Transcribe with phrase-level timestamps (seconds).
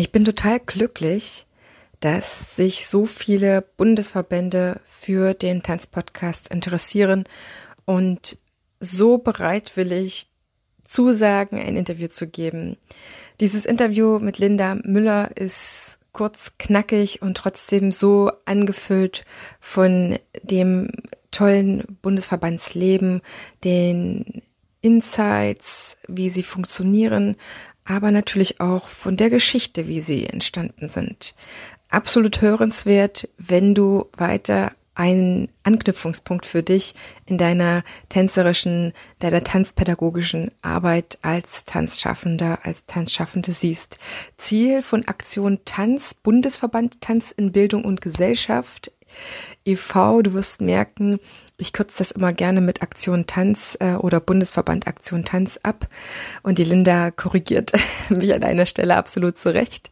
[0.00, 1.44] Ich bin total glücklich,
[1.98, 7.24] dass sich so viele Bundesverbände für den Tanzpodcast interessieren
[7.84, 8.38] und
[8.78, 10.28] so bereitwillig
[10.84, 12.76] zusagen, ein Interview zu geben.
[13.40, 19.24] Dieses Interview mit Linda Müller ist kurz, knackig und trotzdem so angefüllt
[19.58, 20.92] von dem
[21.32, 23.20] tollen Bundesverbandsleben,
[23.64, 24.42] den
[24.80, 27.34] Insights, wie sie funktionieren,
[27.88, 31.34] aber natürlich auch von der Geschichte, wie sie entstanden sind.
[31.90, 36.94] Absolut hörenswert, wenn du weiter einen Anknüpfungspunkt für dich
[37.24, 43.98] in deiner tänzerischen, deiner tanzpädagogischen Arbeit als Tanzschaffender, als Tanzschaffende siehst.
[44.36, 48.90] Ziel von Aktion Tanz, Bundesverband Tanz in Bildung und Gesellschaft
[49.68, 50.22] e.V.
[50.22, 51.18] Du wirst merken,
[51.56, 55.88] ich kürze das immer gerne mit Aktion Tanz äh, oder Bundesverband Aktion Tanz ab.
[56.42, 57.72] Und die Linda korrigiert
[58.08, 59.90] mich an einer Stelle absolut zurecht.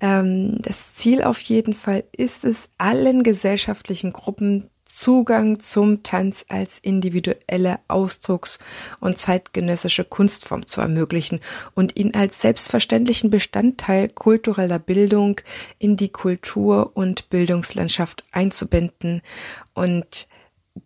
[0.00, 6.78] Ähm, das Ziel auf jeden Fall ist es, allen gesellschaftlichen Gruppen Zugang zum Tanz als
[6.78, 8.60] individuelle Ausdrucks-
[9.00, 11.40] und zeitgenössische Kunstform zu ermöglichen
[11.74, 15.40] und ihn als selbstverständlichen Bestandteil kultureller Bildung
[15.80, 19.20] in die Kultur- und Bildungslandschaft einzubinden.
[19.72, 20.28] Und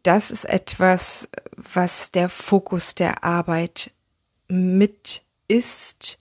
[0.03, 3.91] das ist etwas, was der Fokus der Arbeit
[4.49, 6.18] mit ist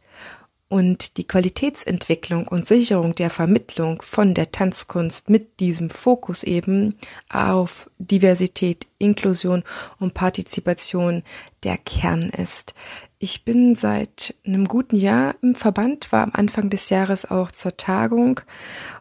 [0.70, 6.96] und die Qualitätsentwicklung und Sicherung der Vermittlung von der Tanzkunst mit diesem Fokus eben
[7.30, 9.64] auf Diversität, Inklusion
[10.00, 11.23] und Partizipation
[11.64, 12.73] der Kern ist.
[13.20, 17.76] Ich bin seit einem guten Jahr im Verband, war am Anfang des Jahres auch zur
[17.76, 18.42] Tagung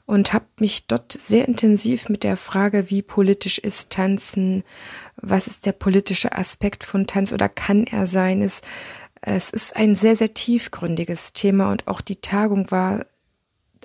[0.07, 4.65] und habe mich dort sehr intensiv mit der Frage, wie politisch ist Tanzen,
[5.17, 8.65] was ist der politische Aspekt von Tanz oder kann er sein, ist
[9.21, 13.07] es ist ein sehr, sehr tiefgründiges Thema und auch die Tagung war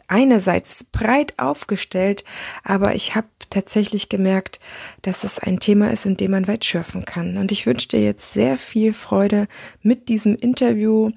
[0.08, 2.26] einerseits breit aufgestellt,
[2.64, 4.60] aber ich habe tatsächlich gemerkt,
[5.02, 7.38] dass es ein Thema ist, in dem man weit schürfen kann.
[7.38, 9.48] Und ich wünsche dir jetzt sehr viel Freude
[9.82, 11.12] mit diesem Interview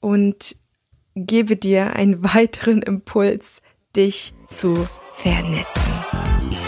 [0.00, 0.56] und
[1.14, 3.60] gebe dir einen weiteren Impuls,
[3.96, 6.67] dich zu vernetzen.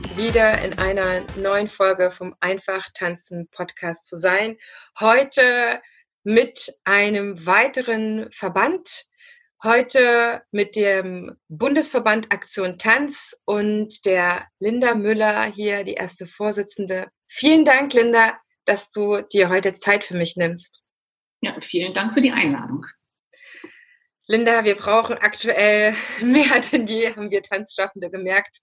[0.21, 4.55] wieder in einer neuen Folge vom Einfach Tanzen Podcast zu sein.
[4.99, 5.81] Heute
[6.23, 9.05] mit einem weiteren Verband.
[9.63, 17.07] Heute mit dem Bundesverband Aktion Tanz und der Linda Müller hier, die erste Vorsitzende.
[17.25, 20.83] Vielen Dank, Linda, dass du dir heute Zeit für mich nimmst.
[21.41, 22.85] Ja, vielen Dank für die Einladung.
[24.27, 28.61] Linda, wir brauchen aktuell mehr denn je, haben wir Tanzschaffende gemerkt,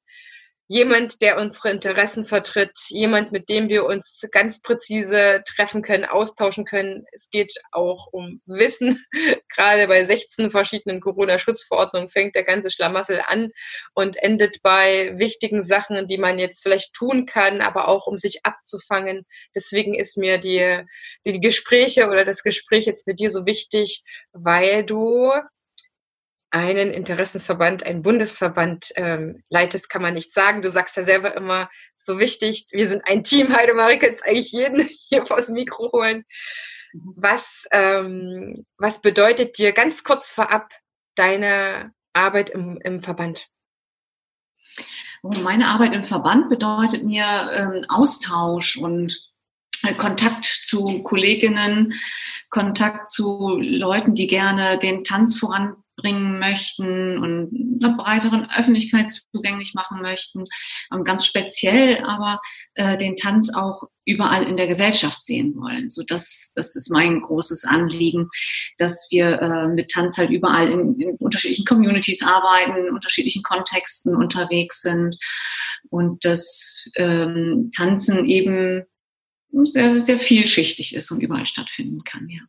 [0.69, 6.67] jemand, der unsere Interessen vertritt, jemand, mit dem wir uns ganz präzise treffen können, austauschen
[6.67, 7.07] können.
[7.13, 9.03] Es geht auch um Wissen.
[9.55, 13.51] Gerade bei 16 verschiedenen Corona-Schutzverordnungen fängt der ganze Schlamassel an
[13.95, 18.45] und endet bei wichtigen Sachen, die man jetzt vielleicht tun kann, aber auch um sich
[18.45, 19.25] abzufangen.
[19.55, 20.85] Deswegen ist mir die,
[21.25, 24.03] die Gespräche oder das Gespräch jetzt mit dir so wichtig,
[24.33, 25.33] weil du
[26.51, 30.63] einen Interessensverband, einen Bundesverband ähm, leitest, kann man nicht sagen.
[30.63, 34.89] Du sagst ja selber immer so wichtig, wir sind ein Team, Heidemarie, kannst eigentlich jeden
[35.09, 36.25] hier vors Mikro holen.
[37.17, 40.73] Was, ähm, was bedeutet dir ganz kurz vorab
[41.17, 43.49] deine Arbeit im, im Verband?
[45.23, 49.31] Meine Arbeit im Verband bedeutet mir ähm, Austausch und
[49.83, 51.93] äh, Kontakt zu Kolleginnen,
[52.49, 59.75] Kontakt zu Leuten, die gerne den Tanz voran bringen möchten und einer breiteren Öffentlichkeit zugänglich
[59.75, 60.45] machen möchten.
[60.93, 62.41] Ähm, ganz speziell aber
[62.75, 65.91] äh, den Tanz auch überall in der Gesellschaft sehen wollen.
[65.91, 68.29] So das, das ist mein großes Anliegen,
[68.79, 74.17] dass wir äh, mit Tanz halt überall in, in unterschiedlichen Communities arbeiten, in unterschiedlichen Kontexten
[74.17, 75.19] unterwegs sind
[75.91, 78.85] und dass ähm, Tanzen eben
[79.65, 82.41] sehr, sehr vielschichtig ist und überall stattfinden kann, ja.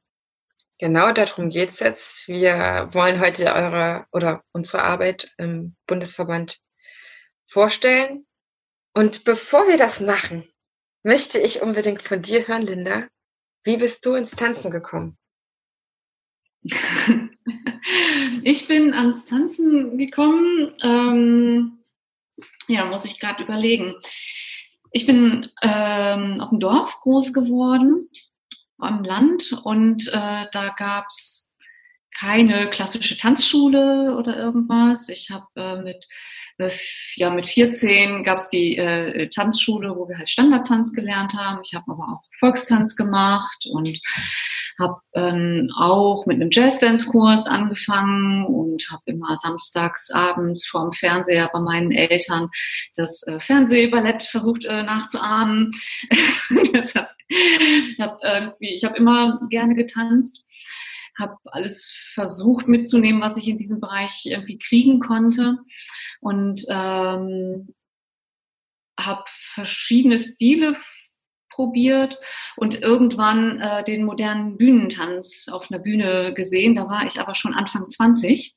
[0.79, 2.29] Genau darum geht's jetzt.
[2.29, 6.61] Wir wollen heute eure oder unsere Arbeit im Bundesverband
[7.47, 8.25] vorstellen.
[8.93, 10.49] Und bevor wir das machen,
[11.03, 13.07] möchte ich unbedingt von dir hören, Linda.
[13.65, 15.17] Wie bist du ins Tanzen gekommen?
[18.43, 20.73] Ich bin ans Tanzen gekommen.
[20.81, 21.79] Ähm,
[22.67, 23.95] ja, muss ich gerade überlegen.
[24.91, 28.09] Ich bin ähm, auf dem Dorf groß geworden,
[28.79, 31.51] am Land, und äh, da gab's
[32.19, 35.09] keine klassische Tanzschule oder irgendwas.
[35.09, 36.05] Ich habe äh, mit
[36.59, 36.69] äh,
[37.15, 41.61] ja, mit 14 gab es die äh, Tanzschule, wo wir halt Standardtanz gelernt haben.
[41.63, 43.97] Ich habe aber auch Volkstanz gemacht und
[44.77, 51.59] habe ähm, auch mit einem Jazzdance-Kurs angefangen und habe immer samstags abends vorm Fernseher bei
[51.59, 52.49] meinen Eltern
[52.95, 55.71] das äh, Fernsehballett versucht äh, nachzuahmen.
[56.73, 57.09] Deshalb,
[57.91, 60.45] ich habe irgendwie, ich habe immer gerne getanzt
[61.19, 65.57] habe alles versucht mitzunehmen, was ich in diesem Bereich irgendwie kriegen konnte
[66.21, 67.75] und ähm,
[68.99, 70.75] habe verschiedene Stile
[71.49, 72.19] probiert
[72.55, 76.75] und irgendwann äh, den modernen Bühnentanz auf einer Bühne gesehen.
[76.75, 78.55] Da war ich aber schon Anfang 20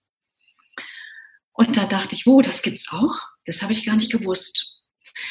[1.52, 3.18] und da dachte ich, wo, das gibt's auch?
[3.44, 4.82] Das habe ich gar nicht gewusst.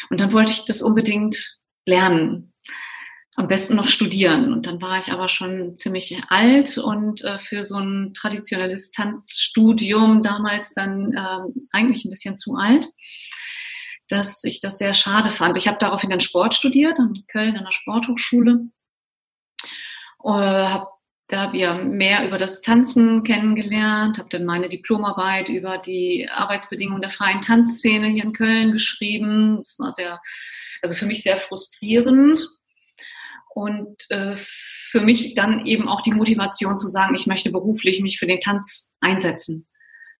[0.09, 2.50] Und dann wollte ich das unbedingt lernen
[3.35, 4.51] am besten noch studieren.
[4.53, 10.23] Und dann war ich aber schon ziemlich alt und äh, für so ein traditionelles Tanzstudium
[10.23, 12.87] damals dann äh, eigentlich ein bisschen zu alt,
[14.09, 15.55] dass ich das sehr schade fand.
[15.57, 18.67] Ich habe daraufhin dann Sport studiert in Köln an der Sporthochschule.
[20.23, 20.87] Äh, habe
[21.31, 27.11] da ja mehr über das Tanzen kennengelernt, habe dann meine Diplomarbeit über die Arbeitsbedingungen der
[27.11, 29.57] freien Tanzszene hier in Köln geschrieben.
[29.59, 30.21] Das war sehr,
[30.81, 32.45] also für mich sehr frustrierend,
[33.53, 38.17] und äh, für mich dann eben auch die Motivation zu sagen, ich möchte beruflich mich
[38.17, 39.67] für den Tanz einsetzen.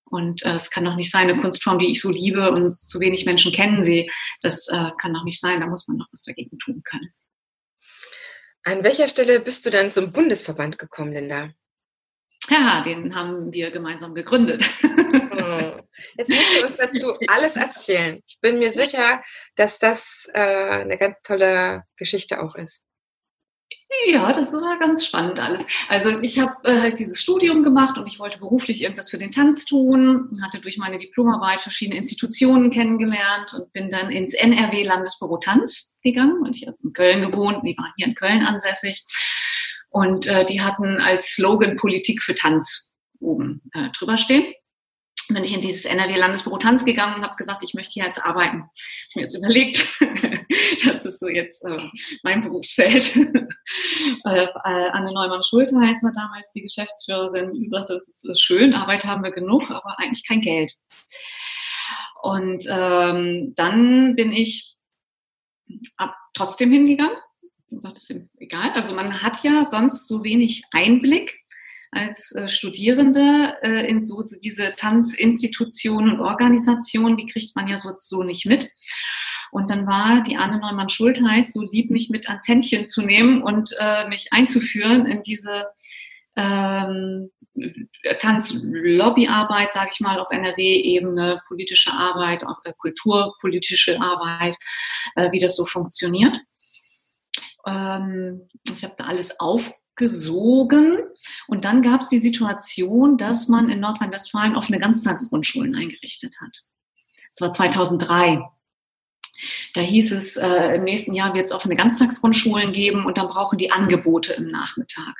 [0.06, 3.00] Und äh, es kann doch nicht sein, eine Kunstform, die ich so liebe und zu
[3.00, 4.12] wenig Menschen kennen sie.
[4.42, 7.14] Das äh, kann doch nicht sein, da muss man noch was dagegen tun können.
[8.64, 11.50] An welcher Stelle bist du dann zum Bundesverband gekommen, Linda?
[12.50, 14.64] Ja, den haben wir gemeinsam gegründet.
[14.82, 15.82] Hm.
[16.18, 18.22] Jetzt musst du uns dazu alles erzählen.
[18.28, 19.22] Ich bin mir sicher,
[19.56, 22.86] dass das äh, eine ganz tolle Geschichte auch ist.
[24.08, 25.66] Ja, das war ganz spannend alles.
[25.88, 29.32] Also ich habe äh, halt dieses Studium gemacht und ich wollte beruflich irgendwas für den
[29.32, 35.38] Tanz tun, hatte durch meine Diplomarbeit verschiedene Institutionen kennengelernt und bin dann ins NRW Landesbüro
[35.38, 39.06] Tanz gegangen und ich habe in Köln gewohnt, die waren hier in Köln ansässig
[39.90, 44.46] und äh, die hatten als Slogan Politik für Tanz oben äh, drüber stehen
[45.28, 48.64] bin ich in dieses NRW-Landesbüro Tanz gegangen und habe gesagt, ich möchte hier jetzt arbeiten.
[49.10, 49.98] Ich mir jetzt überlegt,
[50.86, 51.78] das ist so jetzt äh,
[52.24, 53.16] mein Berufsfeld.
[54.26, 59.24] äh, Anne Neumann-Schultheiß war damals die Geschäftsführerin, die sagte, das ist, ist schön, Arbeit haben
[59.24, 60.74] wir genug, aber eigentlich kein Geld.
[62.22, 64.76] Und ähm, dann bin ich
[65.98, 67.18] ab, trotzdem hingegangen.
[67.70, 68.72] Ich sagte, das ist egal.
[68.72, 71.41] Also man hat ja sonst so wenig Einblick
[71.92, 77.92] als äh, Studierende äh, in so diese Tanzinstitutionen und Organisationen, die kriegt man ja so,
[78.00, 78.70] so nicht mit.
[79.52, 83.76] Und dann war die Anne Neumann-Schultheiß so lieb, mich mit ans Händchen zu nehmen und
[83.80, 85.66] äh, mich einzuführen in diese
[86.38, 87.30] ähm,
[88.20, 94.56] Tanzlobbyarbeit, sage ich mal, auf NRW-Ebene, politische Arbeit, auch äh, kulturpolitische Arbeit,
[95.16, 96.40] äh, wie das so funktioniert.
[97.68, 100.98] Ähm, ich habe da alles auf gesogen.
[101.48, 106.58] Und dann gab es die Situation, dass man in Nordrhein-Westfalen offene Ganztagsgrundschulen eingerichtet hat.
[107.30, 108.44] Das war 2003.
[109.74, 113.58] Da hieß es, äh, im nächsten Jahr wird es offene Ganztagsgrundschulen geben und dann brauchen
[113.58, 115.16] die Angebote im Nachmittag.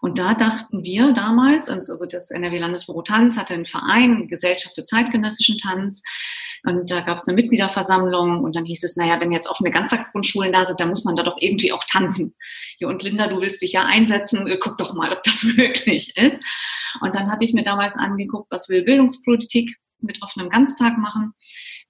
[0.00, 5.58] Und da dachten wir damals, also das NRW-Landesbüro Tanz hatte einen Verein, Gesellschaft für zeitgenössischen
[5.58, 6.02] Tanz,
[6.66, 10.52] und da gab es eine Mitgliederversammlung und dann hieß es, naja, wenn jetzt offene Ganztagsgrundschulen
[10.52, 12.34] da sind, dann muss man da doch irgendwie auch tanzen.
[12.78, 16.16] Ja, und Linda, du willst dich ja einsetzen, äh, guck doch mal, ob das möglich
[16.16, 16.42] ist.
[17.00, 21.32] Und dann hatte ich mir damals angeguckt, was will Bildungspolitik mit offenem Ganztag machen,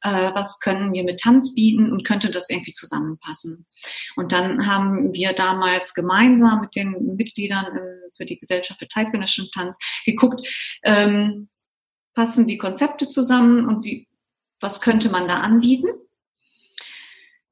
[0.06, 3.66] äh, was können wir mit Tanz bieten und könnte das irgendwie zusammenpassen.
[4.14, 7.78] Und dann haben wir damals gemeinsam mit den Mitgliedern
[8.16, 10.46] für die Gesellschaft für zeitgenössischen Tanz geguckt,
[10.84, 11.48] ähm,
[12.14, 14.08] passen die Konzepte zusammen und wie,
[14.60, 15.88] was könnte man da anbieten.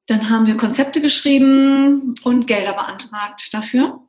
[0.07, 4.01] Dann haben wir Konzepte geschrieben und Gelder beantragt dafür.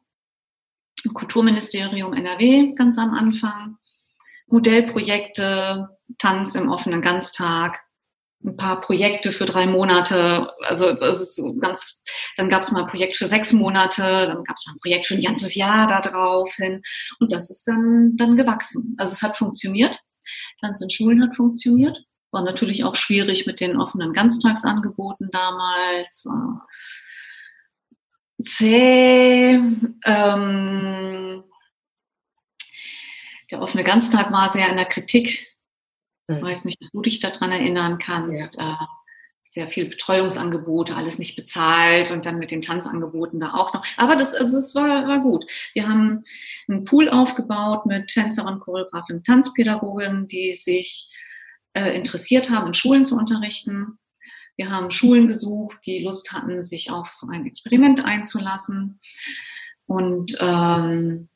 [1.13, 3.77] Kulturministerium NRW ganz am Anfang.
[4.47, 7.84] Modellprojekte, Tanz im offenen Ganztag,
[8.45, 10.51] ein paar Projekte für drei Monate.
[10.61, 12.03] Also das ist so ganz,
[12.37, 15.05] dann gab es mal ein Projekt für sechs Monate, dann gab es mal ein Projekt
[15.05, 16.81] für ein ganzes Jahr da drauf hin.
[17.19, 18.95] Und das ist dann, dann gewachsen.
[18.97, 19.99] Also es hat funktioniert.
[20.61, 21.97] Tanz in Schulen hat funktioniert.
[22.31, 26.25] War natürlich auch schwierig mit den offenen Ganztagsangeboten damals.
[26.25, 26.67] War
[28.43, 29.59] zäh.
[30.05, 31.43] Ähm,
[33.51, 35.54] Der offene Ganztag war sehr in der Kritik.
[36.27, 36.43] Ich hm.
[36.43, 38.57] weiß nicht, ob du dich daran erinnern kannst.
[38.59, 38.73] Ja.
[38.73, 38.85] Äh,
[39.55, 43.85] sehr viel Betreuungsangebote, alles nicht bezahlt und dann mit den Tanzangeboten da auch noch.
[43.95, 45.45] Aber das, also es war, war gut.
[45.73, 46.25] Wir haben
[46.67, 51.09] einen Pool aufgebaut mit Tänzerinnen, Choreografen, Tanzpädagogen, die sich
[51.71, 53.97] äh, interessiert haben, in Schulen zu unterrichten.
[54.57, 58.99] Wir haben Schulen gesucht, die Lust hatten, sich auf so ein Experiment einzulassen.
[59.85, 61.29] Und ähm,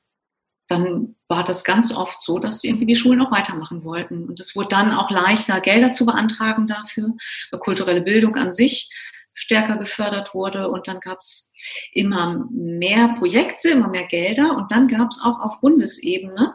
[0.69, 4.25] dann war das ganz oft so, dass irgendwie die Schulen auch weitermachen wollten.
[4.25, 7.13] Und es wurde dann auch leichter, Gelder zu beantragen dafür,
[7.51, 8.89] weil kulturelle Bildung an sich
[9.33, 10.69] stärker gefördert wurde.
[10.69, 11.51] Und dann gab es
[11.91, 14.55] immer mehr Projekte, immer mehr Gelder.
[14.57, 16.53] Und dann gab es auch auf Bundesebene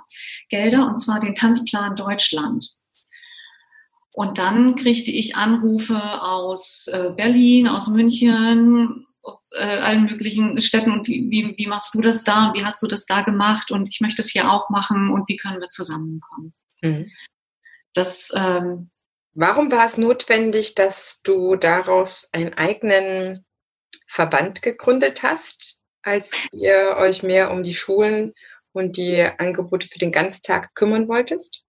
[0.49, 2.68] Gelder, und zwar den Tanzplan Deutschland.
[4.12, 10.93] Und dann kriegte ich Anrufe aus äh, Berlin, aus München, aus äh, allen möglichen Städten
[10.93, 13.71] und wie, wie, wie machst du das da und wie hast du das da gemacht
[13.71, 16.54] und ich möchte es hier auch machen und wie können wir zusammenkommen.
[16.83, 17.11] Mhm.
[17.95, 18.90] Das, ähm,
[19.37, 23.45] Warum war es notwendig, dass du daraus einen eigenen
[24.07, 28.33] Verband gegründet hast, als ihr euch mehr um die Schulen
[28.73, 31.64] und die Angebote für den Ganztag kümmern wolltest?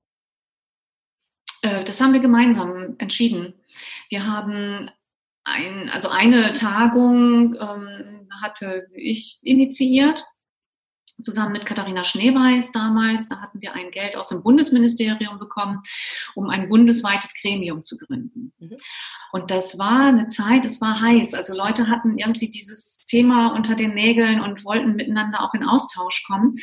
[1.63, 3.55] Äh, das haben wir gemeinsam entschieden.
[4.09, 4.91] Wir haben
[5.45, 10.23] ein, also eine Tagung ähm, hatte ich initiiert,
[11.21, 13.29] zusammen mit Katharina Schneeweiß damals.
[13.29, 15.81] Da hatten wir ein Geld aus dem Bundesministerium bekommen,
[16.33, 18.53] um ein bundesweites Gremium zu gründen.
[18.59, 18.75] Mhm.
[19.31, 21.33] Und das war eine Zeit, es war heiß.
[21.33, 26.23] Also Leute hatten irgendwie dieses Thema unter den Nägeln und wollten miteinander auch in Austausch
[26.25, 26.55] kommen.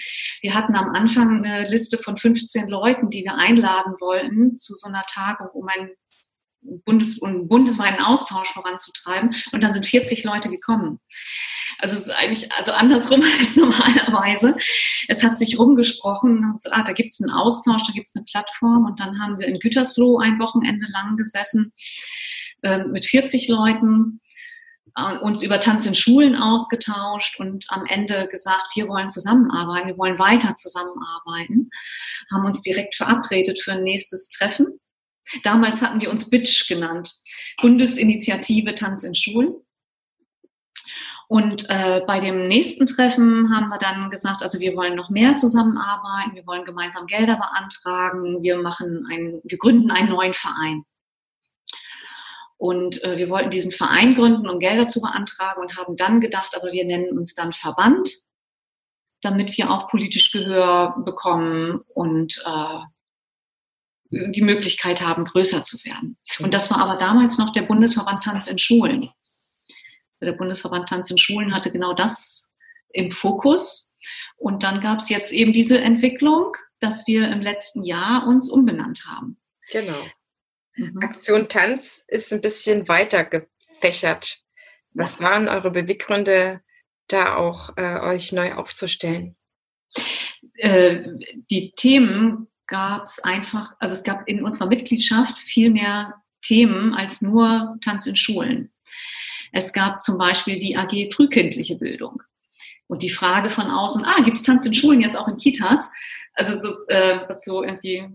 [0.42, 4.88] Wir hatten am Anfang eine Liste von 15 Leuten, die wir einladen wollten zu so
[4.88, 5.90] einer Tagung, um ein
[6.62, 9.34] Bundes und bundesweiten Austausch voranzutreiben.
[9.52, 11.00] Und dann sind 40 Leute gekommen.
[11.78, 14.56] Also es ist eigentlich also andersrum als normalerweise.
[15.08, 18.86] Es hat sich rumgesprochen, ah, da gibt es einen Austausch, da gibt es eine Plattform.
[18.86, 21.72] Und dann haben wir in Gütersloh ein Wochenende lang gesessen
[22.62, 24.20] äh, mit 40 Leuten
[24.96, 29.98] äh, uns über Tanz in Schulen ausgetauscht und am Ende gesagt, wir wollen zusammenarbeiten, wir
[29.98, 31.70] wollen weiter zusammenarbeiten,
[32.30, 34.78] haben uns direkt verabredet für ein nächstes Treffen
[35.42, 37.14] Damals hatten wir uns Bitch genannt,
[37.60, 39.54] Bundesinitiative Tanz in Schulen.
[41.28, 45.36] Und äh, bei dem nächsten Treffen haben wir dann gesagt, also wir wollen noch mehr
[45.36, 50.84] zusammenarbeiten, wir wollen gemeinsam Gelder beantragen, wir machen ein, wir gründen einen neuen Verein.
[52.58, 56.54] Und äh, wir wollten diesen Verein gründen, um Gelder zu beantragen und haben dann gedacht,
[56.54, 58.10] aber wir nennen uns dann Verband,
[59.22, 62.78] damit wir auch politisch Gehör bekommen und äh,
[64.12, 66.18] die Möglichkeit haben, größer zu werden.
[66.38, 69.10] Und das war aber damals noch der Bundesverband Tanz in Schulen.
[70.20, 72.52] Der Bundesverband Tanz in Schulen hatte genau das
[72.90, 73.96] im Fokus.
[74.36, 79.06] Und dann gab es jetzt eben diese Entwicklung, dass wir im letzten Jahr uns umbenannt
[79.06, 79.40] haben.
[79.70, 80.04] Genau.
[80.74, 80.98] Mhm.
[81.02, 84.40] Aktion Tanz ist ein bisschen weiter gefächert.
[84.92, 85.30] Was ja.
[85.30, 86.60] waren eure Beweggründe,
[87.08, 89.36] da auch äh, euch neu aufzustellen?
[90.54, 91.02] Äh,
[91.50, 97.20] die Themen gab es einfach, also es gab in unserer Mitgliedschaft viel mehr Themen als
[97.20, 98.72] nur Tanz in Schulen.
[99.52, 102.22] Es gab zum Beispiel die AG frühkindliche Bildung.
[102.86, 105.92] Und die Frage von außen, ah, gibt es Tanz in Schulen jetzt auch in Kitas?
[106.32, 108.08] Also das, äh, was so irgendwie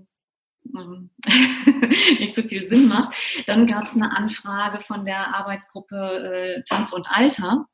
[0.76, 1.12] ähm,
[2.20, 3.16] nicht so viel Sinn macht.
[3.46, 7.68] Dann gab es eine Anfrage von der Arbeitsgruppe äh, Tanz und Alter.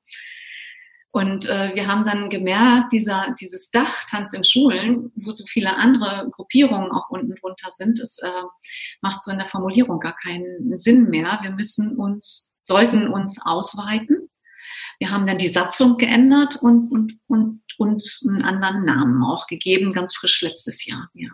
[1.13, 5.75] Und äh, wir haben dann gemerkt, dieser, dieses Dach Tanz in Schulen, wo so viele
[5.75, 8.41] andere Gruppierungen auch unten drunter sind, es äh,
[9.01, 11.37] macht so in der Formulierung gar keinen Sinn mehr.
[11.43, 14.27] Wir müssen uns, sollten uns ausweiten.
[14.97, 19.91] Wir haben dann die Satzung geändert und, und, und uns einen anderen Namen auch gegeben,
[19.91, 21.09] ganz frisch letztes Jahr.
[21.13, 21.29] Ja.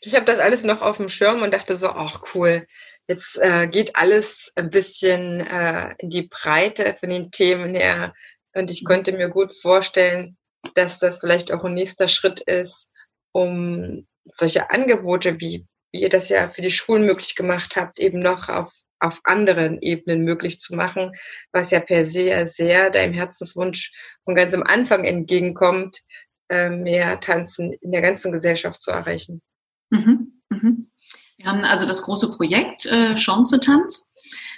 [0.00, 2.66] Ich habe das alles noch auf dem Schirm und dachte so, ach cool,
[3.08, 8.14] jetzt äh, geht alles ein bisschen äh, in die Breite von den Themen her
[8.54, 10.36] und ich konnte mir gut vorstellen,
[10.74, 12.90] dass das vielleicht auch ein nächster Schritt ist,
[13.32, 18.20] um solche Angebote, wie, wie ihr das ja für die Schulen möglich gemacht habt, eben
[18.20, 21.12] noch auf, auf anderen Ebenen möglich zu machen,
[21.52, 23.92] was ja per se sehr deinem Herzenswunsch
[24.24, 26.00] von ganz am Anfang entgegenkommt,
[26.48, 29.42] äh, mehr Tanzen in der ganzen Gesellschaft zu erreichen.
[29.90, 30.90] Mhm, mhm.
[31.36, 34.12] Wir haben also das große Projekt äh, Chance Tanz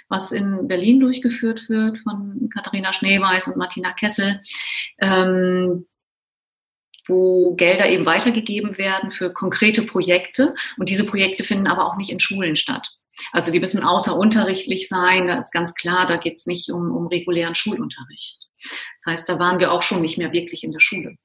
[0.09, 4.41] was in Berlin durchgeführt wird von Katharina Schneeweiß und Martina Kessel,
[4.99, 5.87] ähm,
[7.07, 10.55] wo Gelder eben weitergegeben werden für konkrete Projekte.
[10.77, 12.89] Und diese Projekte finden aber auch nicht in Schulen statt.
[13.31, 17.07] Also die müssen außerunterrichtlich sein, da ist ganz klar, da geht es nicht um, um
[17.07, 18.47] regulären Schulunterricht.
[18.97, 21.15] Das heißt, da waren wir auch schon nicht mehr wirklich in der Schule.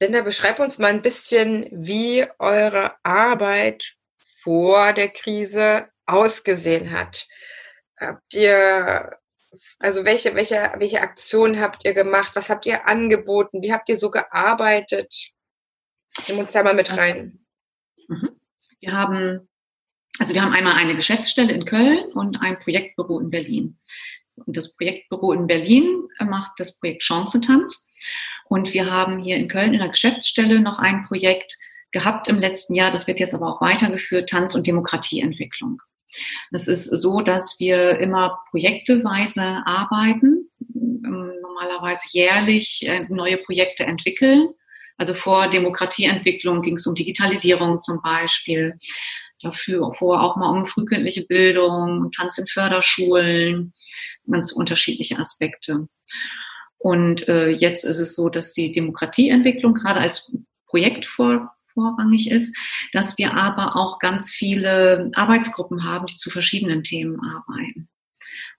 [0.00, 3.96] Linda, beschreib uns mal ein bisschen, wie eure Arbeit
[4.42, 7.26] vor der Krise ausgesehen hat.
[7.98, 9.18] Habt ihr,
[9.80, 12.30] also welche, welche, welche Aktionen habt ihr gemacht?
[12.34, 13.62] Was habt ihr angeboten?
[13.62, 15.14] Wie habt ihr so gearbeitet?
[16.28, 17.44] Nimm uns da mal mit rein.
[18.08, 18.30] Mhm.
[18.80, 19.48] Wir haben,
[20.18, 23.78] also wir haben einmal eine Geschäftsstelle in Köln und ein Projektbüro in Berlin.
[24.36, 27.88] Und das Projektbüro in Berlin macht das Projekt Chancentanz.
[28.46, 31.56] Und wir haben hier in Köln in der Geschäftsstelle noch ein Projekt
[31.92, 32.90] gehabt im letzten Jahr.
[32.90, 35.82] Das wird jetzt aber auch weitergeführt, Tanz- und Demokratieentwicklung.
[36.50, 44.48] Es ist so, dass wir immer projekteweise arbeiten, ähm, normalerweise jährlich äh, neue Projekte entwickeln.
[44.96, 48.76] Also vor Demokratieentwicklung ging es um Digitalisierung zum Beispiel.
[49.42, 53.72] Dafür vor auch mal um frühkindliche Bildung, Tanz in Förderschulen,
[54.30, 55.86] ganz unterschiedliche Aspekte.
[56.76, 60.36] Und äh, jetzt ist es so, dass die Demokratieentwicklung gerade als
[60.66, 62.56] Projekt vor, vorrangig ist,
[62.92, 67.88] dass wir aber auch ganz viele Arbeitsgruppen haben, die zu verschiedenen Themen arbeiten.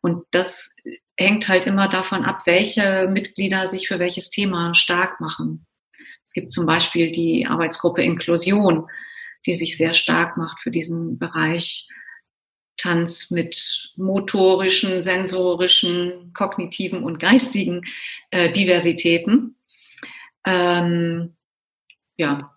[0.01, 0.75] Und das
[1.17, 5.65] hängt halt immer davon ab, welche Mitglieder sich für welches Thema stark machen.
[6.25, 8.87] Es gibt zum Beispiel die Arbeitsgruppe Inklusion,
[9.45, 11.87] die sich sehr stark macht für diesen Bereich
[12.77, 17.83] Tanz mit motorischen, sensorischen, kognitiven und geistigen
[18.31, 19.55] äh, Diversitäten.
[20.45, 21.35] Ähm,
[22.17, 22.55] ja,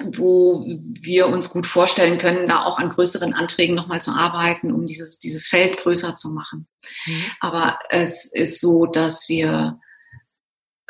[0.00, 4.86] wo wir uns gut vorstellen können, da auch an größeren Anträgen nochmal zu arbeiten, um
[4.86, 6.66] dieses, dieses Feld größer zu machen.
[7.06, 7.24] Mhm.
[7.40, 9.78] Aber es ist so, dass wir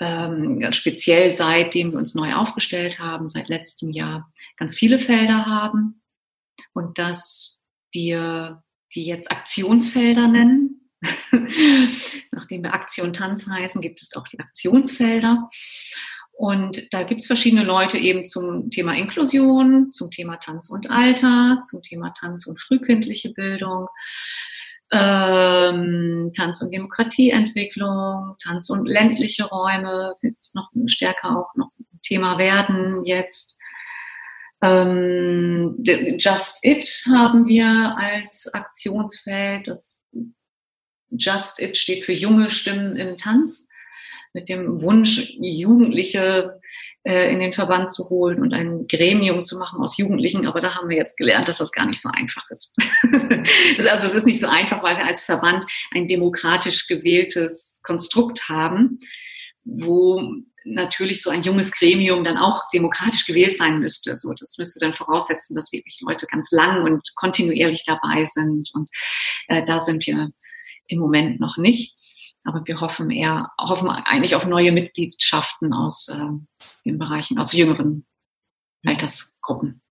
[0.01, 6.03] ähm, speziell seitdem wir uns neu aufgestellt haben, seit letztem Jahr, ganz viele Felder haben
[6.73, 7.61] und dass
[7.93, 8.63] wir
[8.95, 10.91] die jetzt Aktionsfelder nennen.
[12.33, 15.51] Nachdem wir Aktion Tanz heißen, gibt es auch die Aktionsfelder.
[16.37, 21.61] Und da gibt es verschiedene Leute eben zum Thema Inklusion, zum Thema Tanz und Alter,
[21.63, 23.87] zum Thema Tanz und frühkindliche Bildung,
[24.91, 31.71] ähm, Tanz- und Demokratieentwicklung, Tanz- und ländliche Räume wird noch stärker auch noch
[32.03, 33.57] Thema werden jetzt.
[34.61, 39.69] Ähm, Just It haben wir als Aktionsfeld.
[39.69, 40.03] Das
[41.11, 43.69] Just It steht für junge Stimmen im Tanz
[44.35, 46.61] mit dem Wunsch, Jugendliche
[47.05, 50.47] äh, in den Verband zu holen und ein Gremium zu machen aus Jugendlichen.
[50.47, 52.75] Aber da haben wir jetzt gelernt, dass das gar nicht so einfach ist.
[53.89, 58.99] also es ist nicht so einfach, weil wir als Verband ein demokratisch gewähltes Konstrukt haben,
[59.65, 60.21] wo
[60.65, 64.17] natürlich so ein junges Gremium dann auch demokratisch gewählt sein müsste.
[64.17, 68.71] So, das müsste dann voraussetzen, dass wirklich Leute ganz lang und kontinuierlich dabei sind.
[68.75, 68.91] Und
[69.47, 70.31] äh, da sind wir
[70.89, 71.97] im Moment noch nicht.
[72.45, 76.19] Aber wir hoffen eher, hoffen eigentlich auf neue Mitgliedschaften aus äh,
[76.85, 78.07] den Bereichen, aus jüngeren
[78.85, 79.83] Altersgruppen.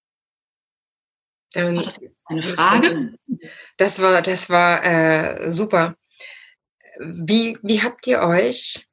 [1.54, 3.18] Dann war das eine Frage?
[3.78, 5.96] Das war, das war äh, super.
[7.00, 8.88] Wie, wie habt ihr euch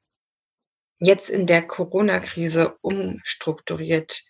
[0.99, 4.21] jetzt in der Corona-Krise umstrukturiert?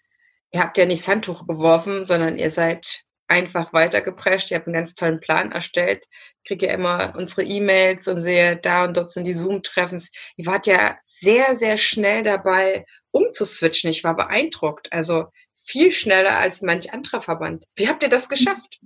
[0.52, 4.52] Ihr habt ja nicht das Handtuch geworfen, sondern ihr seid einfach weitergeprescht.
[4.52, 6.06] Ich habe einen ganz tollen Plan erstellt.
[6.44, 10.12] Ich kriege ja immer unsere E-Mails und sehe, da und dort sind die Zoom-Treffens.
[10.36, 13.89] Ihr wart ja sehr, sehr schnell dabei, umzuswitchen.
[13.89, 14.91] Ich war beeindruckt.
[14.91, 17.65] Also viel schneller als manch anderer Verband.
[17.76, 18.80] Wie habt ihr das geschafft?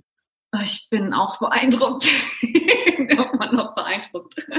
[0.62, 2.08] Ich bin auch beeindruckt.
[3.36, 4.34] immer noch beeindruckt.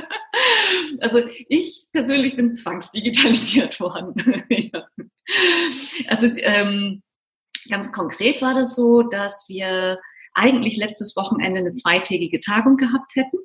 [1.00, 4.14] Also ich persönlich bin zwangsdigitalisiert worden.
[6.08, 7.02] Also ähm,
[7.70, 10.00] Ganz konkret war das so, dass wir
[10.34, 13.38] eigentlich letztes Wochenende eine zweitägige Tagung gehabt hätten.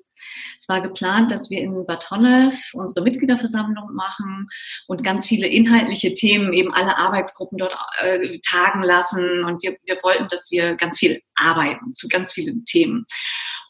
[0.56, 4.48] Es war geplant, dass wir in Bad Honnef unsere Mitgliederversammlung machen
[4.86, 9.44] und ganz viele inhaltliche Themen, eben alle Arbeitsgruppen dort äh, tagen lassen.
[9.44, 13.06] Und wir, wir wollten, dass wir ganz viel arbeiten zu ganz vielen Themen.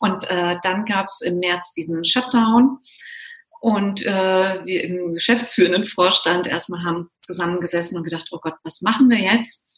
[0.01, 2.79] Und äh, dann gab es im März diesen Shutdown.
[3.61, 9.09] Und äh, die im geschäftsführenden Vorstand erstmal haben zusammengesessen und gedacht, oh Gott, was machen
[9.09, 9.71] wir jetzt?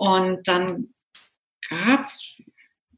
[0.00, 0.94] Und dann
[1.68, 2.40] gab es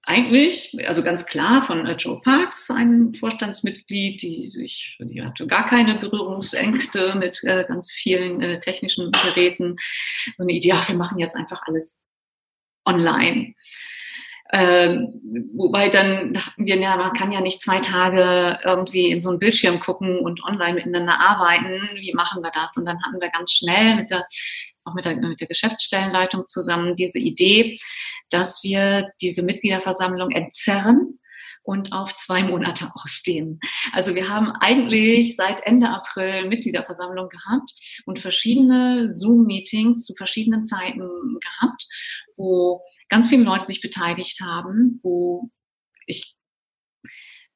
[0.05, 5.67] eigentlich, also ganz klar von äh, Joe Parks, ein Vorstandsmitglied, die, sich, die hatte gar
[5.67, 9.75] keine Berührungsängste mit äh, ganz vielen äh, technischen Geräten.
[10.37, 12.07] So eine Idee, ja, wir machen jetzt einfach alles
[12.85, 13.55] online.
[14.53, 15.09] Ähm,
[15.55, 19.41] wobei dann dachten wir, ja, man kann ja nicht zwei Tage irgendwie in so einen
[19.41, 21.81] Bildschirm gucken und online miteinander arbeiten.
[21.97, 22.77] Wie machen wir das?
[22.77, 24.25] Und dann hatten wir ganz schnell mit der
[24.85, 27.79] auch mit der, mit der Geschäftsstellenleitung zusammen diese Idee,
[28.31, 31.19] dass wir diese Mitgliederversammlung entzerren
[31.63, 33.61] und auf zwei Monate ausdehnen.
[33.93, 37.73] Also wir haben eigentlich seit Ende April Mitgliederversammlung gehabt
[38.07, 41.01] und verschiedene Zoom-Meetings zu verschiedenen Zeiten
[41.41, 41.87] gehabt,
[42.37, 45.51] wo ganz viele Leute sich beteiligt haben, wo
[46.07, 46.37] ich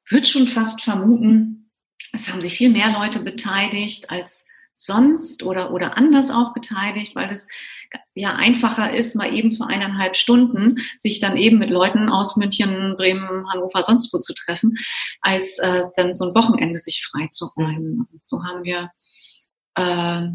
[0.09, 1.71] würde schon fast vermuten,
[2.13, 7.27] es haben sich viel mehr Leute beteiligt als sonst oder, oder anders auch beteiligt, weil
[7.27, 7.47] das
[8.13, 12.95] ja einfacher ist, mal eben für eineinhalb Stunden sich dann eben mit Leuten aus München,
[12.95, 14.77] Bremen, Hannover, sonst wo zu treffen,
[15.21, 18.07] als äh, dann so ein Wochenende sich freizuräumen.
[18.21, 18.91] So haben wir
[19.75, 20.27] äh,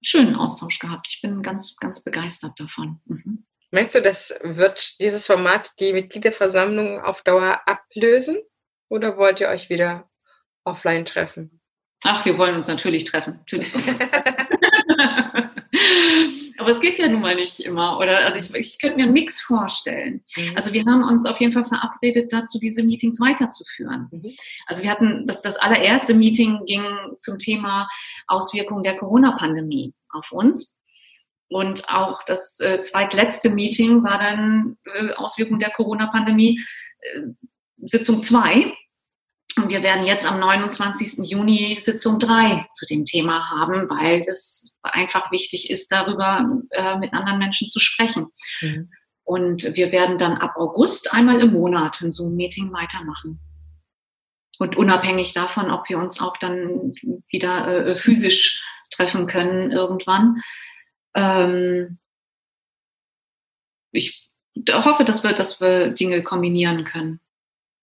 [0.00, 1.08] schönen Austausch gehabt.
[1.10, 3.00] Ich bin ganz, ganz begeistert davon.
[3.06, 3.46] Mhm.
[3.72, 8.38] Meinst du, das wird dieses Format die Mitgliederversammlung auf Dauer ablösen?
[8.88, 10.08] Oder wollt ihr euch wieder
[10.64, 11.59] offline treffen?
[12.04, 13.34] Ach, wir wollen uns natürlich treffen.
[13.40, 13.84] Natürlich uns.
[16.58, 17.98] Aber es geht ja nun mal nicht immer.
[17.98, 20.22] Oder also ich, ich könnte mir einen Mix vorstellen.
[20.36, 20.56] Mhm.
[20.56, 24.08] Also wir haben uns auf jeden Fall verabredet, dazu diese Meetings weiterzuführen.
[24.10, 24.32] Mhm.
[24.66, 26.84] Also wir hatten das, das allererste Meeting ging
[27.18, 27.88] zum Thema
[28.26, 30.78] Auswirkungen der Corona-Pandemie auf uns.
[31.48, 36.60] Und auch das äh, zweitletzte Meeting war dann äh, Auswirkungen der Corona-Pandemie,
[37.00, 37.20] äh,
[37.78, 38.72] Sitzung 2.
[39.56, 41.28] Und wir werden jetzt am 29.
[41.28, 47.12] Juni Sitzung 3 zu dem Thema haben, weil es einfach wichtig ist, darüber äh, mit
[47.12, 48.28] anderen Menschen zu sprechen.
[48.60, 48.90] Mhm.
[49.24, 53.40] Und wir werden dann ab August einmal im Monat ein Zoom-Meeting weitermachen.
[54.58, 56.92] Und unabhängig davon, ob wir uns auch dann
[57.28, 60.42] wieder äh, physisch treffen können irgendwann.
[61.14, 61.98] Ähm,
[63.92, 64.28] ich
[64.70, 67.20] hoffe, dass wir, dass wir Dinge kombinieren können.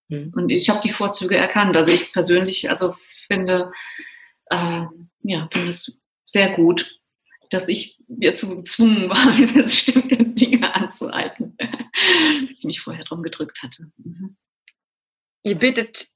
[0.10, 0.34] Mhm.
[0.36, 1.76] Und ich habe die Vorzüge erkannt.
[1.76, 2.96] Also ich persönlich, also
[3.28, 3.72] finde,
[4.50, 4.84] äh,
[5.24, 7.00] ja, finde es sehr gut,
[7.50, 11.58] dass ich jetzt so gezwungen war, mir bestimmte Dinge anzueignen,
[12.52, 13.92] ich mich vorher drum gedrückt hatte.
[13.98, 14.38] Mhm.
[15.44, 16.08] Ihr bietet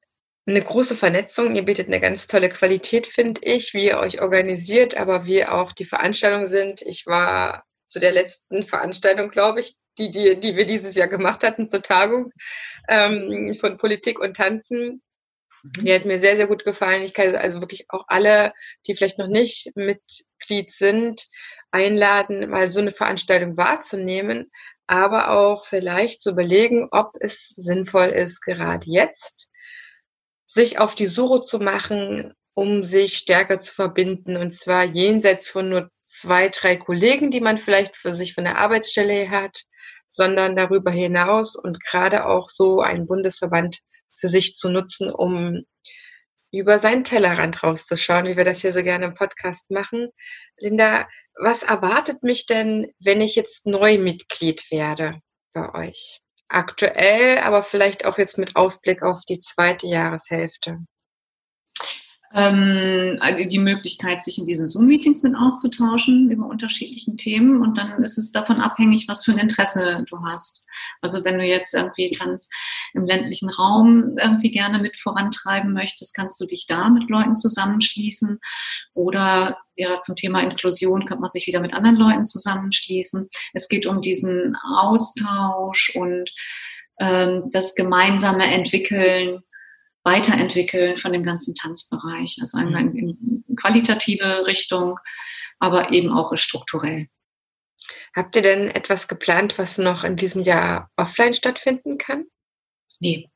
[0.46, 4.98] eine große Vernetzung, ihr bietet eine ganz tolle Qualität, finde ich, wie ihr euch organisiert,
[4.98, 6.82] aber wie auch die Veranstaltungen sind.
[6.82, 11.44] Ich war zu der letzten Veranstaltung, glaube ich, die, die, die wir dieses Jahr gemacht
[11.44, 12.32] hatten zur Tagung
[12.88, 15.02] ähm, von Politik und Tanzen.
[15.64, 15.84] Mhm.
[15.84, 17.04] Die hat mir sehr, sehr gut gefallen.
[17.04, 18.54] Ich kann also wirklich auch alle,
[18.88, 21.28] die vielleicht noch nicht Mitglied sind,
[21.72, 24.50] einladen, mal so eine Veranstaltung wahrzunehmen,
[24.88, 29.50] aber auch vielleicht zu überlegen, ob es sinnvoll ist, gerade jetzt
[30.46, 35.70] sich auf die Suche zu machen, um sich stärker zu verbinden und zwar jenseits von
[35.70, 39.64] nur zwei, drei Kollegen, die man vielleicht für sich von der Arbeitsstelle hat,
[40.08, 43.80] sondern darüber hinaus und gerade auch so einen Bundesverband
[44.16, 45.64] für sich zu nutzen, um
[46.52, 50.10] über seinen Tellerrand rauszuschauen, wie wir das hier so gerne im Podcast machen.
[50.58, 51.08] Linda,
[51.40, 55.22] was erwartet mich denn, wenn ich jetzt neu Mitglied werde
[55.54, 56.20] bei euch?
[56.50, 60.80] Aktuell, aber vielleicht auch jetzt mit Ausblick auf die zweite Jahreshälfte
[62.34, 63.18] ähm,
[63.50, 67.62] die Möglichkeit, sich in diesen Zoom-Meetings mit auszutauschen über unterschiedlichen Themen.
[67.62, 70.66] Und dann ist es davon abhängig, was für ein Interesse du hast.
[71.02, 72.50] Also wenn du jetzt irgendwie Tanz
[72.94, 78.40] im ländlichen Raum irgendwie gerne mit vorantreiben möchtest, kannst du dich da mit Leuten zusammenschließen.
[78.94, 83.30] Oder ja, zum Thema Inklusion könnte man sich wieder mit anderen Leuten zusammenschließen.
[83.54, 86.32] Es geht um diesen Austausch und
[87.00, 89.44] ähm, das gemeinsame Entwickeln
[90.04, 92.38] Weiterentwickeln von dem ganzen Tanzbereich.
[92.42, 92.96] Also einmal mhm.
[92.96, 94.98] in, in qualitative Richtung,
[95.60, 97.08] aber eben auch strukturell.
[98.16, 102.26] Habt ihr denn etwas geplant, was noch in diesem Jahr offline stattfinden kann?
[103.00, 103.30] Nee.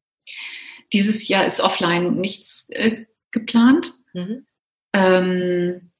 [0.93, 3.93] Dieses Jahr ist offline nichts äh, geplant.
[4.13, 4.45] Mhm.
[4.93, 5.91] Ähm,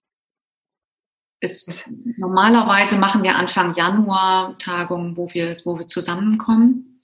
[1.41, 6.94] ist, normalerweise machen wir Anfang Januar Tagungen, wo wir, wo wir zusammenkommen.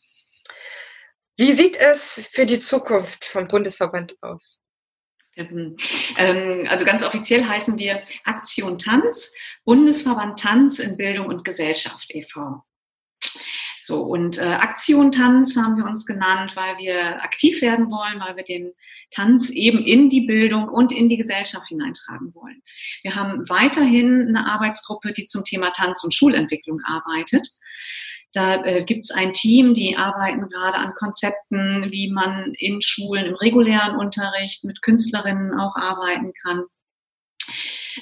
[1.38, 4.60] Wie sieht es für die Zukunft vom Bundesverband aus?
[6.18, 9.32] Ähm, also ganz offiziell heißen wir Aktion Tanz,
[9.64, 12.64] Bundesverband Tanz in Bildung und Gesellschaft e.V.
[13.78, 18.36] So, und äh, Aktion Tanz haben wir uns genannt, weil wir aktiv werden wollen, weil
[18.36, 18.74] wir den
[19.10, 22.62] Tanz eben in die Bildung und in die Gesellschaft hineintragen wollen.
[23.02, 27.48] Wir haben weiterhin eine Arbeitsgruppe, die zum Thema Tanz und Schulentwicklung arbeitet.
[28.34, 33.26] Da äh, gibt es ein Team, die arbeiten gerade an Konzepten, wie man in Schulen
[33.26, 36.66] im regulären Unterricht mit Künstlerinnen auch arbeiten kann.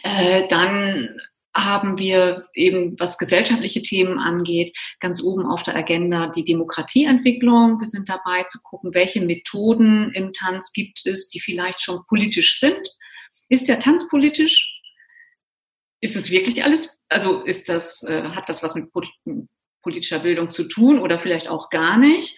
[0.03, 1.17] Äh, dann
[1.55, 7.79] haben wir eben, was gesellschaftliche Themen angeht, ganz oben auf der Agenda die Demokratieentwicklung.
[7.79, 12.59] Wir sind dabei zu gucken, welche Methoden im Tanz gibt es, die vielleicht schon politisch
[12.59, 12.87] sind.
[13.49, 14.79] Ist der Tanz politisch?
[16.01, 16.99] Ist es wirklich alles?
[17.09, 18.91] Also ist das, äh, hat das was mit
[19.81, 22.37] politischer Bildung zu tun oder vielleicht auch gar nicht.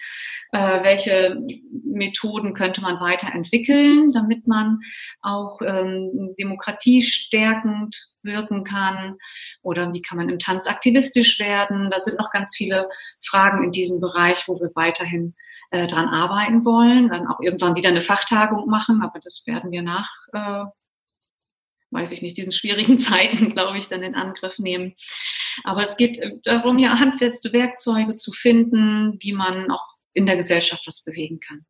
[0.54, 1.40] Äh, welche
[1.82, 4.80] Methoden könnte man weiterentwickeln, damit man
[5.22, 9.16] auch ähm, demokratiestärkend wirken kann?
[9.62, 11.90] Oder wie kann man im Tanz aktivistisch werden?
[11.90, 12.90] Da sind noch ganz viele
[13.24, 15.34] Fragen in diesem Bereich, wo wir weiterhin
[15.70, 17.08] äh, dran arbeiten wollen.
[17.08, 20.64] Dann auch irgendwann wieder eine Fachtagung machen, aber das werden wir nach äh,
[21.92, 24.94] weiß ich nicht, diesen schwierigen Zeiten, glaube ich, dann in Angriff nehmen.
[25.64, 30.36] Aber es geht äh, darum, ja, handfeste Werkzeuge zu finden, wie man auch in der
[30.36, 31.64] Gesellschaft was bewegen kann.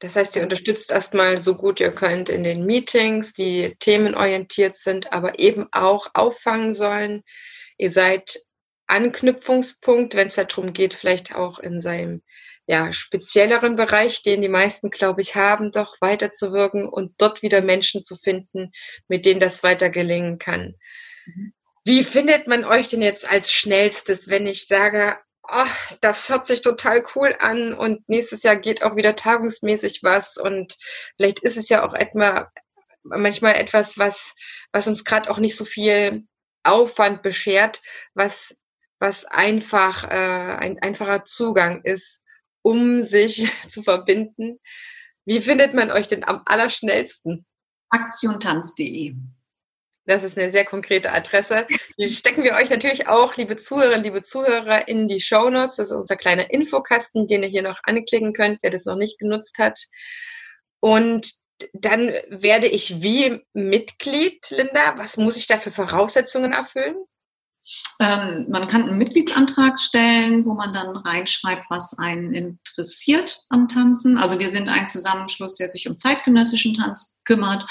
[0.00, 5.12] Das heißt, ihr unterstützt erstmal so gut ihr könnt in den Meetings, die themenorientiert sind,
[5.12, 7.24] aber eben auch auffangen sollen.
[7.78, 8.40] Ihr seid
[8.86, 12.22] Anknüpfungspunkt, wenn es darum geht, vielleicht auch in seinem
[12.68, 18.04] ja, spezielleren Bereich, den die meisten, glaube ich, haben, doch weiterzuwirken und dort wieder Menschen
[18.04, 18.72] zu finden,
[19.08, 20.74] mit denen das weiter gelingen kann.
[21.24, 21.54] Mhm.
[21.84, 26.60] Wie findet man euch denn jetzt als schnellstes, wenn ich sage, ach, das hört sich
[26.60, 30.76] total cool an und nächstes Jahr geht auch wieder tagungsmäßig was und
[31.16, 32.52] vielleicht ist es ja auch etwa
[33.02, 34.34] manchmal etwas, was,
[34.72, 36.26] was uns gerade auch nicht so viel
[36.64, 37.80] Aufwand beschert,
[38.12, 38.60] was,
[38.98, 42.24] was einfach äh, ein einfacher Zugang ist,
[42.62, 44.58] um sich zu verbinden.
[45.24, 47.44] Wie findet man euch denn am allerschnellsten?
[47.90, 49.14] Aktiontanz.de
[50.08, 51.66] das ist eine sehr konkrete Adresse.
[51.98, 55.76] Die stecken wir euch natürlich auch, liebe Zuhörerinnen, liebe Zuhörer, in die Show Notes.
[55.76, 59.18] Das ist unser kleiner Infokasten, den ihr hier noch anklicken könnt, wer das noch nicht
[59.18, 59.84] genutzt hat.
[60.80, 61.30] Und
[61.74, 64.94] dann werde ich wie Mitglied, Linda.
[64.96, 66.96] Was muss ich da für Voraussetzungen erfüllen?
[68.00, 74.18] Ähm, man kann einen Mitgliedsantrag stellen, wo man dann reinschreibt, was einen interessiert am Tanzen.
[74.18, 77.68] Also wir sind ein Zusammenschluss, der sich um zeitgenössischen Tanz kümmert.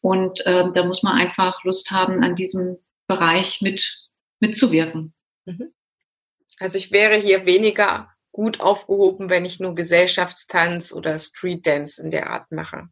[0.00, 4.08] Und äh, da muss man einfach Lust haben, an diesem Bereich mit,
[4.40, 5.14] mitzuwirken.
[5.46, 5.72] Mhm.
[6.58, 12.10] Also ich wäre hier weniger gut aufgehoben, wenn ich nur Gesellschaftstanz oder Street Dance in
[12.10, 12.88] der Art mache.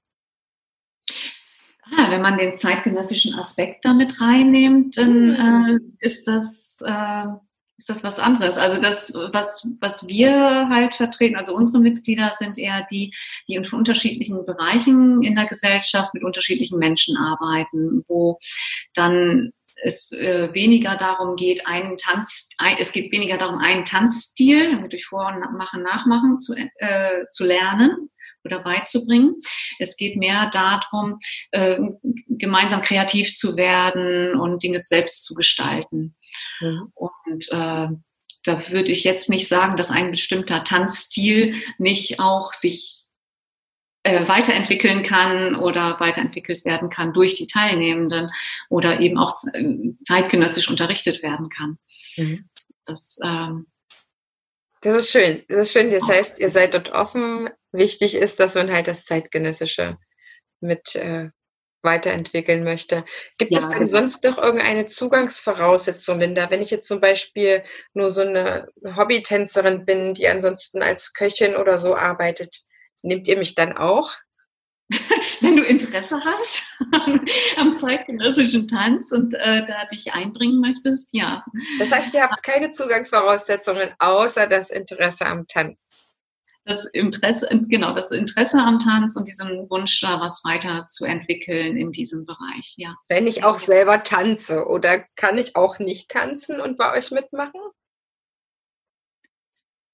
[1.96, 5.92] Ah, wenn man den zeitgenössischen Aspekt damit reinnimmt, dann mhm.
[6.00, 7.24] äh, ist das äh,
[7.81, 8.59] ist das was anderes.
[8.59, 13.14] Also das, was, was wir halt vertreten, also unsere Mitglieder sind eher die,
[13.48, 18.38] die in unterschiedlichen Bereichen in der Gesellschaft mit unterschiedlichen Menschen arbeiten, wo
[18.94, 24.87] dann es äh, weniger darum geht, einen Tanz, ein, es geht weniger darum, einen Tanzstil
[24.88, 28.11] durch Vor- und Machen, Nachmachen zu, äh, zu lernen,
[28.44, 29.37] oder beizubringen.
[29.79, 31.18] Es geht mehr darum,
[31.50, 31.79] äh,
[32.29, 36.16] gemeinsam kreativ zu werden und Dinge selbst zu gestalten.
[36.61, 36.92] Mhm.
[36.94, 37.88] Und äh,
[38.44, 43.05] da würde ich jetzt nicht sagen, dass ein bestimmter Tanzstil nicht auch sich
[44.03, 48.31] äh, weiterentwickeln kann oder weiterentwickelt werden kann durch die Teilnehmenden
[48.70, 49.35] oder eben auch
[50.03, 51.79] zeitgenössisch unterrichtet werden kann.
[52.16, 52.46] Mhm.
[52.87, 53.66] Das, ähm,
[54.81, 55.42] das ist schön.
[55.48, 55.90] Das ist schön.
[55.90, 57.50] Das heißt, ihr seid dort offen.
[57.72, 59.96] Wichtig ist, dass man halt das Zeitgenössische
[60.61, 61.30] mit äh,
[61.83, 63.04] weiterentwickeln möchte.
[63.38, 63.90] Gibt ja, es denn genau.
[63.90, 66.50] sonst noch irgendeine Zugangsvoraussetzung, Linda?
[66.50, 67.62] Wenn ich jetzt zum Beispiel
[67.94, 72.62] nur so eine Hobbytänzerin bin, die ansonsten als Köchin oder so arbeitet,
[73.02, 74.12] nehmt ihr mich dann auch?
[75.40, 76.64] wenn du Interesse hast
[77.56, 81.44] am zeitgenössischen Tanz und äh, da dich einbringen möchtest, ja.
[81.78, 85.99] Das heißt, ihr habt keine Zugangsvoraussetzungen außer das Interesse am Tanz.
[86.64, 92.27] Das Interesse, genau, das Interesse am Tanz und diesen Wunsch, da was weiterzuentwickeln in diesem
[92.27, 92.96] Bereich, ja.
[93.09, 97.61] Wenn ich auch selber tanze oder kann ich auch nicht tanzen und bei euch mitmachen?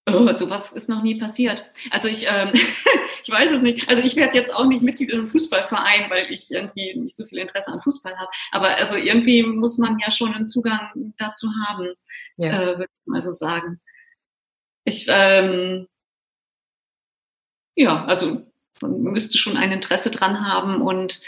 [0.08, 1.64] Oh, sowas ist noch nie passiert.
[1.90, 2.52] Also ich, ähm,
[3.22, 3.88] ich weiß es nicht.
[3.88, 7.24] Also ich werde jetzt auch nicht Mitglied in einem Fußballverein, weil ich irgendwie nicht so
[7.24, 8.30] viel Interesse an Fußball habe.
[8.52, 11.94] Aber also irgendwie muss man ja schon einen Zugang dazu haben,
[12.36, 12.52] ja.
[12.52, 13.80] äh, würde ich mal so sagen.
[14.84, 15.88] Ich, ähm,
[17.76, 18.46] ja, also
[18.80, 21.20] man müsste schon ein Interesse dran haben und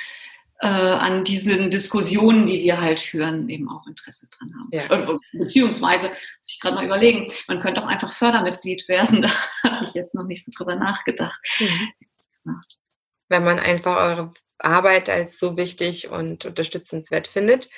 [0.61, 4.69] äh, an diesen Diskussionen, die wir halt führen, eben auch Interesse dran haben.
[4.73, 4.91] Ja.
[4.91, 9.23] Äh, beziehungsweise, muss ich gerade mal überlegen, man könnte auch einfach Fördermitglied werden.
[9.63, 11.41] Da hatte ich jetzt noch nicht so drüber nachgedacht.
[11.61, 11.93] Mhm.
[13.29, 17.69] Wenn man einfach eure Arbeit als so wichtig und unterstützenswert findet,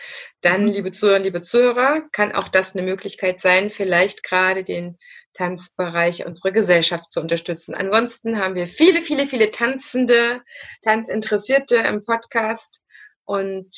[0.41, 0.73] dann, mhm.
[0.73, 4.97] liebe Zuhörer, liebe Zuhörer, kann auch das eine Möglichkeit sein, vielleicht gerade den
[5.35, 7.75] Tanzbereich unserer Gesellschaft zu unterstützen.
[7.75, 10.43] Ansonsten haben wir viele, viele, viele Tanzende,
[10.83, 12.83] Tanzinteressierte im Podcast
[13.25, 13.69] und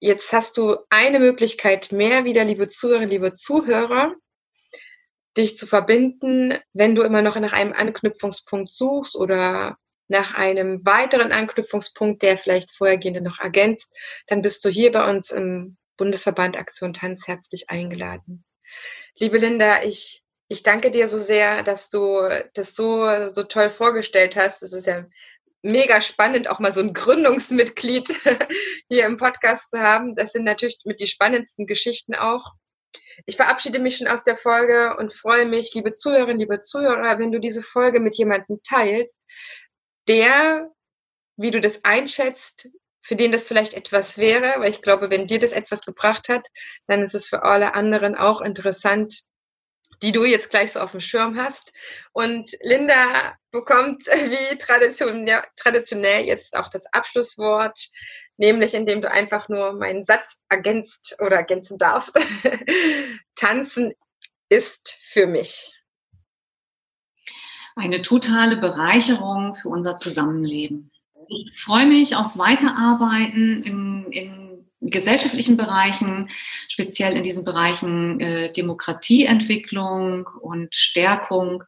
[0.00, 4.14] jetzt hast du eine Möglichkeit mehr wieder, liebe Zuhörer, liebe Zuhörer,
[5.36, 9.76] dich zu verbinden, wenn du immer noch nach einem Anknüpfungspunkt suchst oder
[10.08, 13.90] nach einem weiteren Anknüpfungspunkt, der vielleicht vorhergehende noch ergänzt,
[14.26, 18.44] dann bist du hier bei uns im Bundesverband Aktion Tanz herzlich eingeladen.
[19.18, 20.21] Liebe Linda, ich,
[20.52, 24.62] ich danke dir so sehr, dass du das so, so toll vorgestellt hast.
[24.62, 25.06] Es ist ja
[25.62, 28.08] mega spannend, auch mal so ein Gründungsmitglied
[28.90, 30.14] hier im Podcast zu haben.
[30.14, 32.52] Das sind natürlich mit die spannendsten Geschichten auch.
[33.24, 37.32] Ich verabschiede mich schon aus der Folge und freue mich, liebe Zuhörerinnen, liebe Zuhörer, wenn
[37.32, 39.18] du diese Folge mit jemandem teilst,
[40.06, 40.70] der,
[41.38, 42.68] wie du das einschätzt,
[43.00, 46.46] für den das vielleicht etwas wäre, weil ich glaube, wenn dir das etwas gebracht hat,
[46.88, 49.24] dann ist es für alle anderen auch interessant,
[50.02, 51.72] die du jetzt gleich so auf dem Schirm hast.
[52.12, 57.88] Und Linda bekommt wie traditionell, jetzt auch das Abschlusswort,
[58.36, 62.18] nämlich indem du einfach nur meinen Satz ergänzt oder ergänzen darfst.
[63.36, 63.94] Tanzen
[64.48, 65.72] ist für mich.
[67.74, 70.90] Eine totale Bereicherung für unser Zusammenleben.
[71.28, 74.41] Ich freue mich aufs Weiterarbeiten in, in
[74.82, 76.28] gesellschaftlichen Bereichen,
[76.68, 81.64] speziell in diesen Bereichen äh, Demokratieentwicklung und Stärkung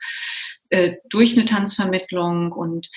[0.70, 2.90] äh, durch eine Tanzvermittlung und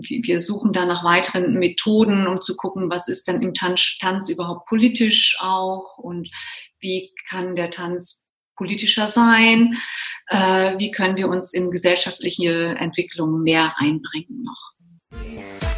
[0.00, 4.28] wir suchen da nach weiteren Methoden, um zu gucken, was ist denn im Tanz, Tanz
[4.28, 6.30] überhaupt politisch auch und
[6.78, 9.76] wie kann der Tanz politischer sein,
[10.28, 15.77] äh, wie können wir uns in gesellschaftliche Entwicklungen mehr einbringen noch.